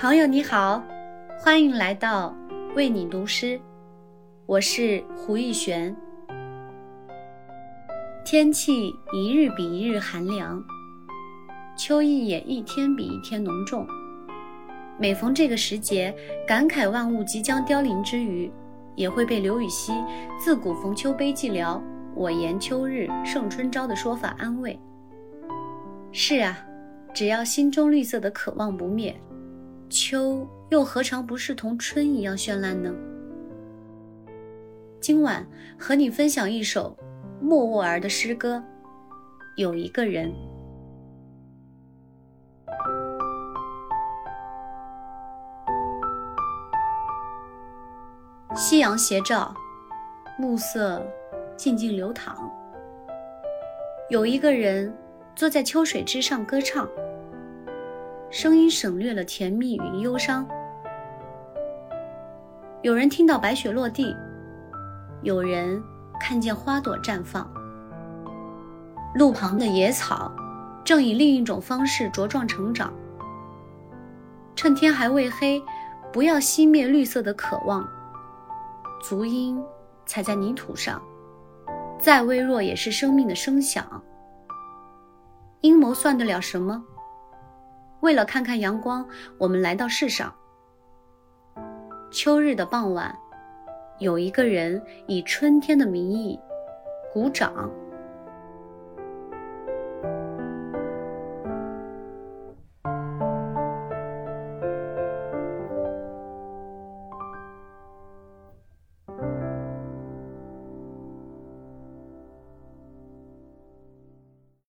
[0.00, 0.80] 朋友你好，
[1.40, 2.32] 欢迎来到
[2.76, 3.60] 为你读诗，
[4.46, 5.94] 我是胡逸璇。
[8.24, 10.62] 天气一日比一日寒凉，
[11.76, 13.84] 秋意也一天比一天浓重。
[15.00, 16.14] 每逢这个时节，
[16.46, 18.48] 感慨万物即将凋零之余，
[18.94, 19.92] 也会被刘禹锡
[20.38, 21.82] “自古逢秋悲寂寥，
[22.14, 24.78] 我言秋日胜春朝”的说法安慰。
[26.12, 26.56] 是啊，
[27.12, 29.20] 只要心中绿色的渴望不灭。
[29.88, 32.92] 秋又何尝不是同春一样绚烂呢？
[35.00, 35.46] 今晚
[35.78, 36.94] 和你分享一首
[37.40, 38.62] 莫卧儿的诗歌。
[39.56, 40.32] 有一个人，
[48.54, 49.54] 夕阳斜照，
[50.38, 51.02] 暮色
[51.56, 52.36] 静静流淌。
[54.10, 54.94] 有一个人
[55.34, 56.86] 坐在秋水之上歌唱。
[58.30, 60.46] 声音省略了甜蜜与忧伤。
[62.82, 64.14] 有人听到白雪落地，
[65.22, 65.82] 有人
[66.20, 67.50] 看见花朵绽放。
[69.14, 70.30] 路旁的野草
[70.84, 72.92] 正以另一种方式茁壮成长。
[74.54, 75.62] 趁天还未黑，
[76.12, 77.88] 不要熄灭绿色的渴望。
[79.02, 79.58] 足音
[80.04, 81.00] 踩在泥土上，
[81.98, 84.02] 再微弱也是生命的声响。
[85.62, 86.84] 阴谋算得了什么？
[88.08, 89.06] 为了看看阳光，
[89.36, 90.34] 我们来到世上。
[92.10, 93.14] 秋日的傍晚，
[93.98, 96.40] 有一个人以春天的名义
[97.12, 97.70] 鼓掌。